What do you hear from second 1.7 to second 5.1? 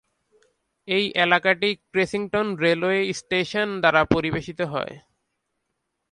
ক্রেসিংটন railway station দ্বারা পরিবেশিত হয়।